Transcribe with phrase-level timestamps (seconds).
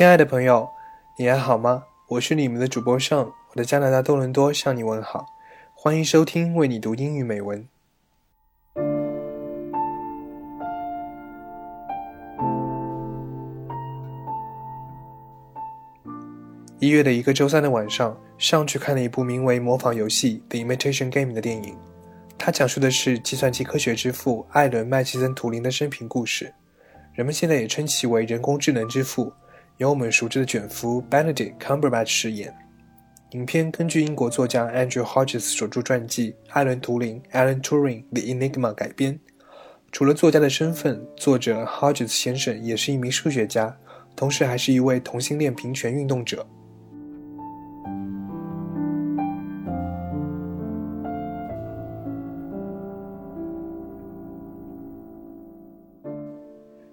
[0.00, 0.66] 亲爱的朋友，
[1.18, 1.84] 你还好吗？
[2.08, 3.18] 我是你们的主播尚，
[3.50, 5.26] 我的加拿大多伦多向你问好，
[5.74, 7.68] 欢迎收听为你读英语美文。
[16.78, 21.76] 一月的一个周三的晚上，上去看了一部名为《模仿游戏》（The Imitation Game） 的电影。
[22.38, 26.50] 它讲述的是计算机科学之父艾伦·麦奇森·图灵的生平故事，
[27.12, 29.30] 人们现在也称其为人工智能之父。
[29.80, 32.54] 由我们熟知的卷福 Benedict Cumberbatch 饰演。
[33.30, 39.18] 影片根据英国作家 Andrew Hodges 所著传记《艾伦·图灵》（Alan Turing: The Enigma） 改编。
[39.90, 43.74] 除了作家的身份，作者 Hodges 先生也是一名数学家，
[44.14, 46.46] 同时还是一位同性恋平权运动者。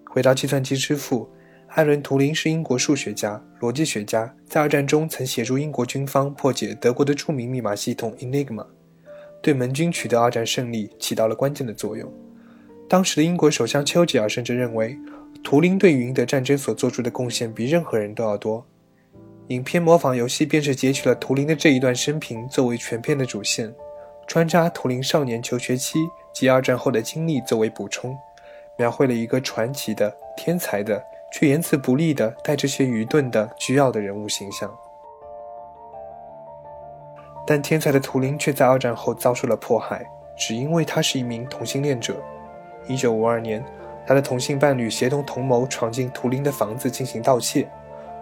[0.05, 1.29] 回到计算机之父。
[1.77, 8.65] 艾伦·图灵是英国数学家、逻辑学家，在二战中曾协助英国军方破解德国的著名密码系统 Enigma，
[9.43, 12.11] 对盟军取得二战胜利起到了关键的作用。
[12.89, 14.97] 当时的英国首相丘吉尔甚至认为，
[15.43, 18.65] 图灵对于赢得战争所做出的贡献比任何人都要多。
[19.49, 23.71] 影片模仿游戏便是截取了图灵的这一段生平作为全片的主线，
[24.25, 25.99] 穿插图灵少年求学期
[26.33, 28.17] 及二战后的经历作为补充，
[28.79, 30.99] 描绘了一个传奇的天才的。
[31.31, 34.73] 却言辞不利的、带这些愚钝的、倨傲的人物形象。
[37.45, 40.05] 但天才的图灵却在二战后遭受了迫害，
[40.37, 42.15] 只因为他是一名同性恋者。
[42.87, 43.63] 一九五二年，
[44.05, 47.69] 他的同性伴侣协同同谋闯进图灵的房子进行盗窃，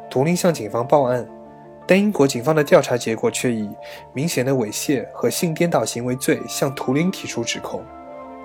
[0.09, 1.27] 图灵向警方报案，
[1.87, 3.69] 但英国警方的调查结果却以
[4.13, 7.83] 明显的猥亵和性颠倒行为罪向图灵提出指控。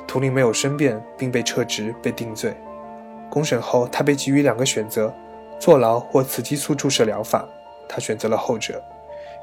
[0.07, 2.55] 图灵没有申辩，并被撤职、被定罪。
[3.31, 5.15] 公审后，他被给予两个选择：
[5.59, 7.49] 坐牢或雌激素注射疗法。
[7.89, 8.83] 他选择了后者。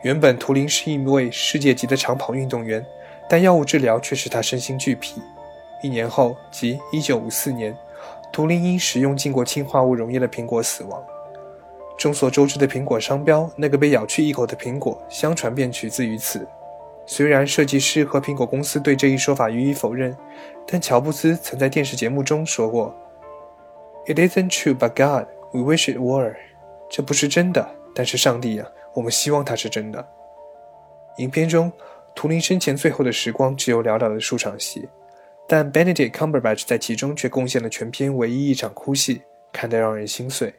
[0.03, 2.85] 原本，图灵是一位世界级的长跑运动员，
[3.27, 5.21] 但药物治疗却使他身心俱疲。
[5.81, 7.77] 一年后，即1954年，
[8.31, 11.03] 图灵因使用浸过氰化物溶液的苹果死亡。
[11.97, 16.47] 众所周知的苹果商标，那个被咬去一口的苹果，相传便取自于此。
[17.07, 20.15] 虽然设计师和苹果公司对这一说法予以否认，
[20.67, 22.93] 但乔布斯曾在电视节目中说过。
[24.06, 26.36] It isn't true, but God, we wish it were.
[26.90, 30.06] 这不是真的，但是上帝呀，我们希望它是真的。
[31.18, 31.72] 影片中，
[32.14, 34.88] 图灵生前最后的时光只有潦倒的数场戏，
[35.48, 39.22] 但 Benedict Cumberbatch 在其中却贡献了全片唯一一场哭戏，
[39.52, 40.54] 看得让人心碎。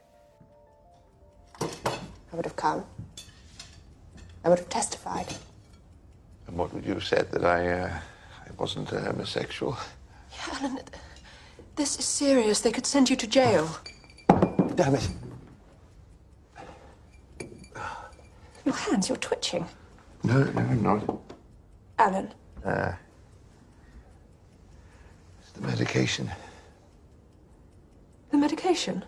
[1.60, 2.84] I would have come.
[4.42, 5.28] I would have testified.
[6.48, 7.90] And what would you have said that I, uh,
[8.46, 9.76] I wasn't a homosexual?
[10.52, 10.80] Alan.
[11.79, 12.61] This is serious.
[12.61, 13.71] They could send you to jail.
[14.75, 15.09] Damn it.
[18.65, 19.65] Your hands, you're twitching.
[20.25, 21.21] No, no, I'm not.
[22.01, 22.35] Alan.
[22.65, 22.95] Uh,
[25.41, 26.29] it's the medication.
[28.33, 29.05] The medication?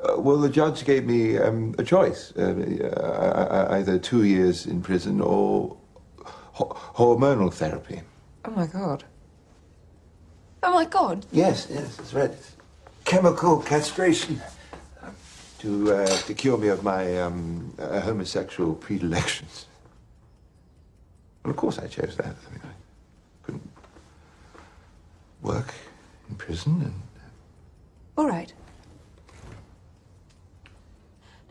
[0.00, 5.20] Uh, well, the judge gave me um, a choice uh, either two years in prison
[5.20, 5.76] or
[6.24, 8.00] ho- hormonal therapy.
[8.44, 9.04] Oh, my God.
[10.62, 11.26] Oh my God.
[11.32, 12.30] Yes, yes, that's right.
[13.04, 14.40] Chemical castration.
[15.58, 19.66] To, uh, to cure me of my um, uh, homosexual predilections.
[21.44, 22.26] Well, of course I chose that.
[22.26, 23.70] I mean, I couldn't
[25.40, 25.72] work
[26.28, 26.94] in prison and.
[27.16, 28.52] Uh, All right.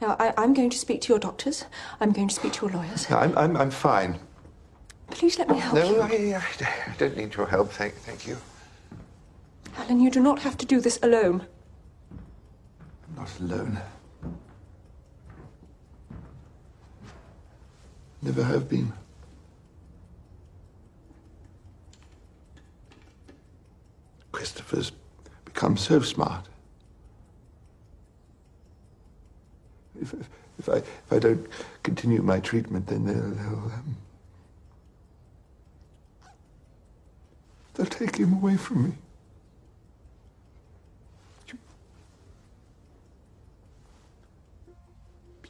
[0.02, 1.64] Now, I, am going to speak to your doctors.
[2.02, 3.10] I'm going to speak to your lawyers.
[3.10, 4.20] I'm, I'm, I'm fine.
[5.12, 6.02] Please let me help no, you.
[6.02, 6.42] I,
[6.88, 7.72] I don't need your help.
[7.72, 8.38] Thank, thank you.
[9.92, 11.46] And you do not have to do this alone.
[13.10, 13.82] I'm Not alone.
[18.22, 18.94] Never have been.
[24.32, 24.94] Christopher's
[25.44, 26.48] become so smart.
[30.02, 30.14] If,
[30.58, 31.46] if I if I don't
[31.84, 33.98] continue my treatment, then they'll they'll, um,
[37.74, 38.94] they'll take him away from me.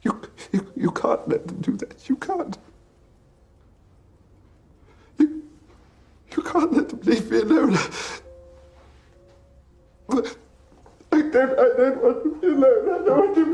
[0.02, 0.20] You,
[0.52, 2.08] you, you can't let them do that.
[2.08, 2.58] You can't.
[5.18, 5.42] You,
[6.36, 7.78] you can't let them leave me alone.
[11.12, 12.90] I don't, I don't want to be alone.
[12.90, 13.44] I don't want to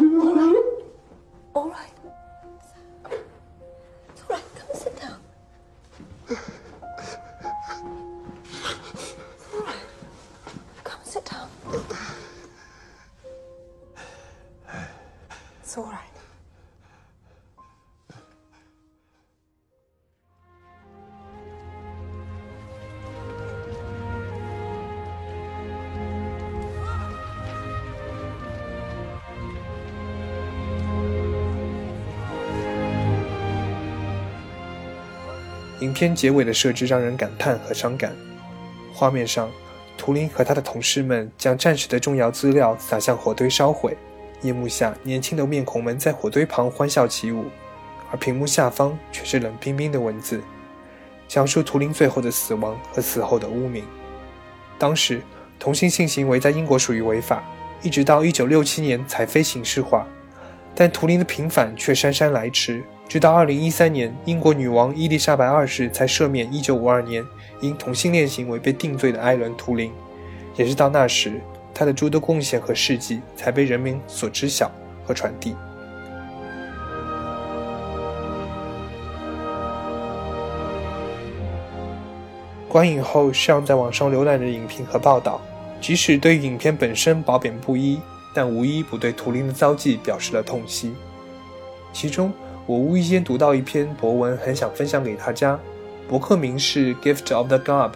[0.00, 0.64] be alone.
[1.54, 1.92] All right.
[2.04, 2.27] It's
[35.80, 38.14] 影片结尾的设置让人感叹和伤感。
[38.92, 39.50] 画面上，
[39.96, 43.96] 图灵和他的同事们将战士的重要资料撒向火堆烧毁，
[44.42, 47.44] 夜幕下，年轻的面孔们在火堆旁欢笑起舞，
[48.10, 50.42] 而屏幕下方却是冷冰冰的文字，
[51.28, 53.84] 讲述图灵最后的死亡和死后的污名。
[54.78, 55.22] 当时，
[55.58, 57.42] 同性性行为在英国属于违法，
[57.82, 60.06] 一直到1967年才非刑事化，
[60.74, 62.82] 但图灵的平反却姗姗来迟。
[63.08, 67.24] 直到2013年，英国女王伊丽莎白二世才赦免1952年
[67.62, 69.90] 因同性恋行为被定罪的艾伦·图灵。
[70.56, 71.40] 也是到那时，
[71.72, 74.70] 他的诸多贡献和事迹才被人民所知晓
[75.06, 75.56] 和传递。
[82.68, 85.40] 观影后，世上在网上浏览的影评和报道，
[85.80, 87.98] 即使对影片本身褒贬不一，
[88.34, 90.92] 但无一不对图灵的遭际表示了痛惜。
[91.94, 92.30] 其中，
[92.68, 95.58] 我无意间读到一篇博文，很想分享给大家。
[96.06, 97.92] 博客名是《Gift of the Gob》，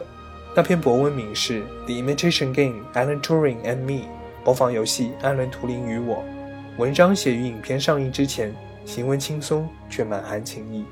[0.57, 4.01] 那篇博文名是《The Imitation Game: Alan Turing and Me》，
[4.43, 6.17] 模仿游戏《艾伦·图灵与我》。
[6.79, 8.55] 文章写于影片上映之前，
[8.87, 10.87] 行文轻松却满含情意。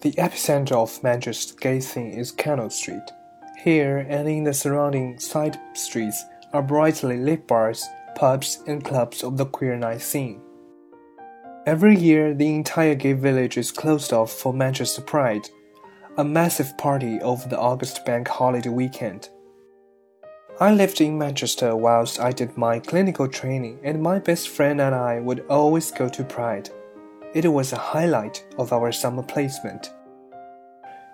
[0.00, 3.10] The epicenter of Manchester's gay scene is Canal Street.
[3.56, 7.84] Here and in the surrounding side streets are brightly lit bars,
[8.14, 10.40] pubs, and clubs of the queer night scene.
[11.66, 15.48] Every year, the entire gay village is closed off for Manchester Pride,
[16.16, 19.30] a massive party over the August bank holiday weekend.
[20.60, 24.94] I lived in Manchester whilst I did my clinical training, and my best friend and
[24.94, 26.70] I would always go to Pride.
[27.34, 29.92] It was a highlight of our summer placement.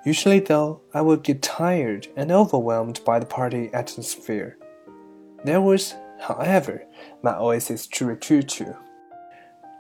[0.05, 4.59] Usually, though, I would get tired and overwhelmed by the party atmosphere.
[5.45, 6.85] There was, however,
[7.23, 8.77] my oasis to retreat to.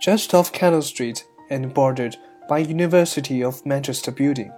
[0.01, 2.17] Just off Canal Street and bordered
[2.49, 4.53] by University of Manchester building,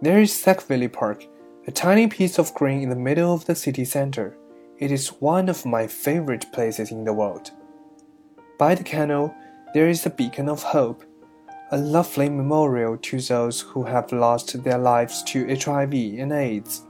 [0.00, 1.26] there is Sackville Park,
[1.66, 4.36] a tiny piece of green in the middle of the city center.
[4.78, 7.50] It is one of my favorite places in the world.
[8.58, 9.34] By the canal,
[9.78, 11.04] there is a beacon of hope
[11.70, 16.82] a lovely memorial to those who have lost their lives to HIV and AIDS.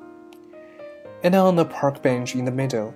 [1.23, 2.95] And on the park bench in the middle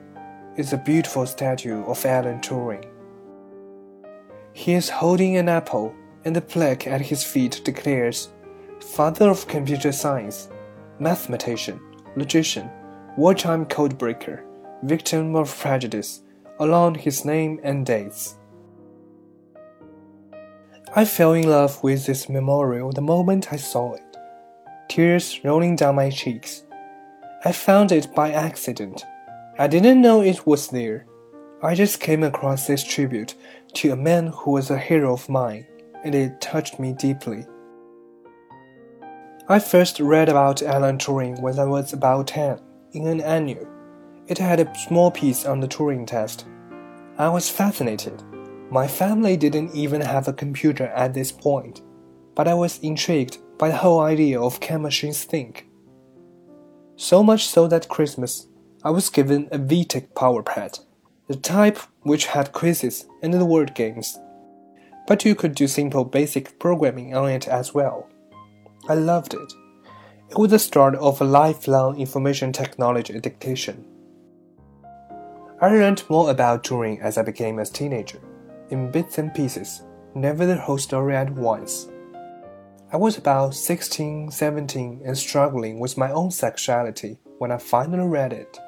[0.57, 2.87] is a beautiful statue of Alan Turing.
[4.55, 5.95] He is holding an apple,
[6.25, 8.31] and the plaque at his feet declares,
[8.81, 10.49] Father of computer science,
[11.01, 11.79] mathematician,
[12.17, 12.71] logician,
[13.19, 14.43] wartime codebreaker,
[14.85, 16.23] victim of prejudice,
[16.61, 18.37] along his name and dates.
[20.95, 24.17] I fell in love with this memorial the moment I saw it,
[24.91, 26.65] tears rolling down my cheeks.
[27.47, 29.03] I found it by accident.
[29.59, 31.07] I didn't know it was there.
[31.63, 33.35] I just came across this tribute
[33.73, 35.67] to a man who was a hero of mine,
[36.05, 37.47] and it touched me deeply.
[39.49, 42.61] I first read about Alan Turing when I was about 10
[42.93, 43.67] in an annual.
[44.27, 46.45] It had a small piece on the Turing test.
[47.17, 48.23] I was fascinated.
[48.73, 51.83] My family didn't even have a computer at this point,
[52.35, 55.67] but I was intrigued by the whole idea of can machines think?
[56.97, 58.47] So much so that Christmas,
[58.83, 60.81] I was given a VTech PowerPad,
[61.29, 64.19] the type which had quizzes and the word games.
[65.07, 68.09] But you could do simple basic programming on it as well.
[68.89, 69.53] I loved it.
[70.31, 73.85] It was the start of a lifelong information technology education.
[75.61, 78.19] I learned more about Turing as I became a teenager,
[78.71, 79.83] in bits and pieces,
[80.15, 81.89] never the whole story at once.
[82.93, 88.33] I was about 16, 17, and struggling with my own sexuality when I finally read
[88.33, 88.59] it.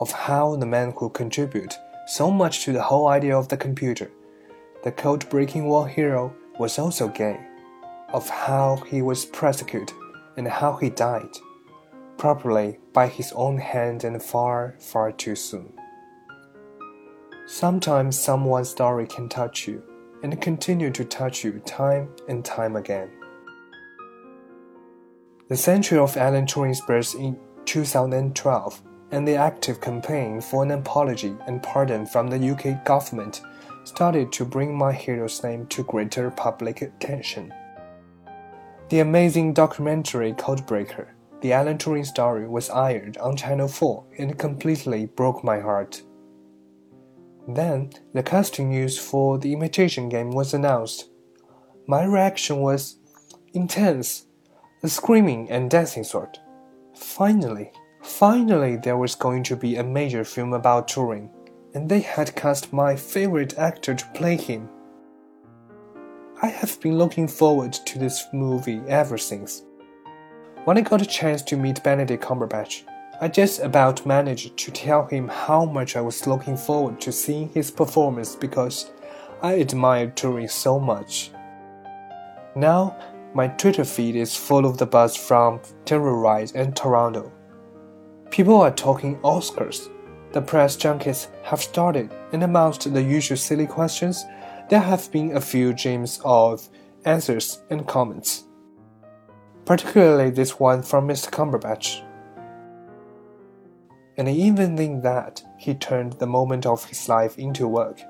[0.00, 1.74] Of how the man who contributed
[2.06, 4.10] so much to the whole idea of the computer,
[4.82, 7.38] the code breaking war hero, was also gay.
[8.12, 9.96] Of how he was persecuted
[10.36, 11.30] and how he died,
[12.18, 15.72] probably by his own hand and far, far too soon.
[17.48, 19.80] Sometimes someone's story can touch you
[20.24, 23.08] and continue to touch you time and time again.
[25.48, 31.36] The century of Alan Turing's birth in 2012 and the active campaign for an apology
[31.46, 33.40] and pardon from the UK government
[33.84, 37.54] started to bring my hero's name to greater public attention.
[38.88, 41.10] The amazing documentary Codebreaker,
[41.42, 46.02] the Alan Turing story, was aired on Channel 4 and completely broke my heart.
[47.48, 51.08] Then, the casting news for the imitation game was announced.
[51.86, 52.96] My reaction was
[53.54, 54.26] intense,
[54.82, 56.40] the screaming and dancing sort.
[56.94, 57.70] Finally,
[58.02, 61.30] finally, there was going to be a major film about Turing,
[61.74, 64.68] and they had cast my favorite actor to play him.
[66.42, 69.62] I have been looking forward to this movie ever since.
[70.64, 72.82] When I got a chance to meet Benedict Cumberbatch,
[73.18, 77.48] I just about managed to tell him how much I was looking forward to seeing
[77.48, 78.90] his performance because
[79.40, 81.30] I admired Turing so much.
[82.54, 82.94] Now,
[83.32, 87.32] my Twitter feed is full of the buzz from Telluride and Toronto.
[88.30, 89.88] People are talking Oscars.
[90.32, 94.26] The press junkets have started, and amongst the usual silly questions,
[94.68, 96.68] there have been a few gems of
[97.06, 98.44] answers and comments.
[99.64, 101.30] Particularly this one from Mr.
[101.30, 102.02] Cumberbatch
[104.16, 108.00] and even in that, he turned the moment of his life into work.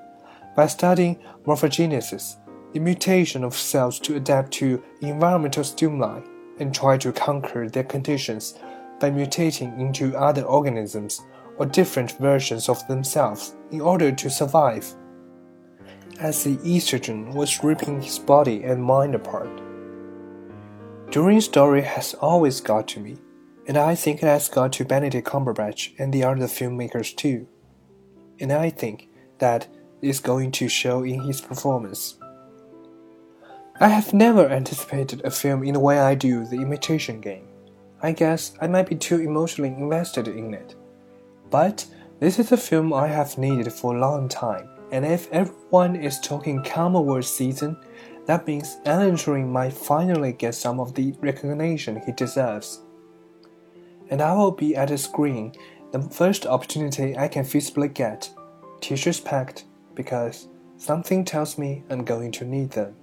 [0.55, 2.37] By studying morphogenesis,
[2.73, 6.21] the mutation of cells to adapt to environmental stimuli,
[6.59, 8.59] and try to conquer their conditions
[9.01, 11.23] by mutating into other organisms
[11.59, 14.95] or different versions of themselves in order to survive.
[16.19, 19.51] As the estrogen was ripping his body and mind apart.
[21.11, 23.17] Turing's story has always got to me
[23.66, 27.49] and I think it has got to Benedict Cumberbatch and the other filmmakers too.
[28.38, 29.08] And I think
[29.38, 29.66] that
[30.02, 32.16] is going to show in his performance.
[33.80, 37.49] I have never anticipated a film in the way I do The Imitation Game.
[38.02, 40.75] I guess I might be too emotionally invested in it.
[41.50, 41.85] But
[42.20, 46.20] this is a film I have needed for a long time, and if everyone is
[46.20, 47.76] talking Awards season,
[48.26, 52.86] that means Alan Turing might finally get some of the recognition he deserves
[54.10, 55.53] and I will be at the screen
[55.91, 58.30] the first opportunity I can feasibly get,
[58.80, 62.96] t-shirts packed, because something tells me I'm going to need them.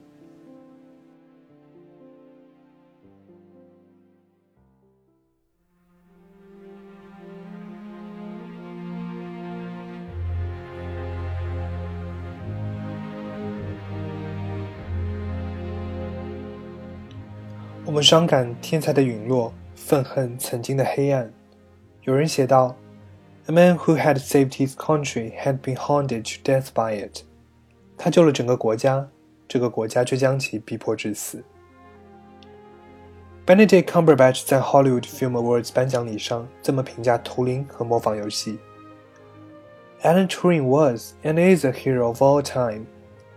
[17.88, 19.50] 我们伤感天才的陨落。
[19.74, 21.32] 愤恨曾经的黑暗。
[22.02, 22.74] 有人写道：“
[23.46, 27.22] A man who had saved his country had been haunted to death by it。”
[27.96, 29.08] 他救了整个国家，
[29.48, 31.42] 这个国家却将其逼迫致死。
[33.46, 38.58] Benedict Cumberbatch 在 Hollywood Film Awards 颁奖礼上这么评价《图灵》和《模仿游戏》：“
[40.06, 42.84] Alan Turing was and is a hero of all time.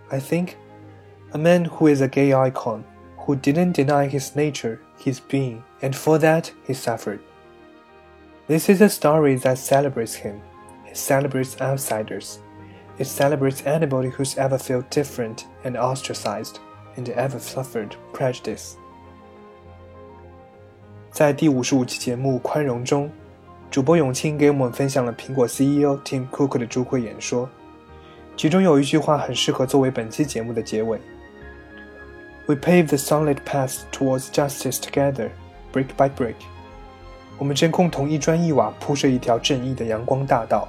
[0.10, 0.50] I think,
[1.32, 2.84] a man who is a gay icon,
[3.26, 7.20] who didn't deny his nature, his being, and for that he suffered.
[8.48, 10.42] This is a story that celebrates him.
[10.90, 12.40] It celebrates outsiders.
[12.98, 16.60] It celebrates anybody who's ever felt different and ostracized
[16.98, 18.76] and ever suffered prejudice.
[21.12, 23.10] 在第五十五期节目《宽容》中，
[23.70, 27.50] 主播永清给我们分享了苹果 CEO Tim Cook 的朱会演说，
[28.36, 31.00] 其中有一句话很适合作为本期节目的结尾
[32.49, 36.37] We pave the solid path towards justice together，brick by brick。
[37.39, 40.69] 我们正共同一砖一瓦铺设一条正义的阳光大道。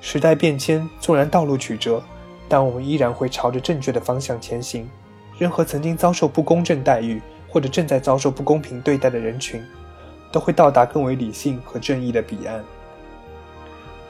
[0.00, 2.00] 时代变迁纵然道路曲折，
[2.48, 4.88] 但我们依然会朝着正确的方向前行。
[5.36, 9.60] 任何曾经遭受不公正待遇，或者正在遭受不公平对待的人群，
[10.30, 12.64] 都会到达更为理性和正义的彼岸。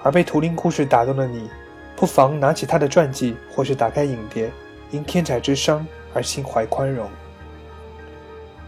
[0.02, 1.48] 而被图灵故事打动的你，
[1.96, 4.50] 不妨拿起他的传记，或是打开影碟，
[4.90, 5.87] 因天才之伤。
[6.18, 7.08] 而心怀宽容。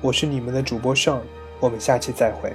[0.00, 1.21] 我是你们的主播胜
[1.59, 2.54] 我们下期再会。